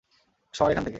[0.53, 0.89] সর এখানে থেকে।